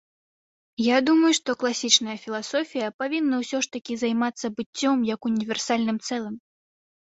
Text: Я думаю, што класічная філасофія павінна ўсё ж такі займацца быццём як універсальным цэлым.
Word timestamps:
Я 0.83 0.97
думаю, 1.09 1.29
што 1.39 1.49
класічная 1.63 2.15
філасофія 2.23 2.87
павінна 3.03 3.35
ўсё 3.43 3.57
ж 3.67 3.71
такі 3.77 3.93
займацца 4.05 4.45
быццём 4.57 4.97
як 5.13 5.19
універсальным 5.31 5.97
цэлым. 6.09 6.35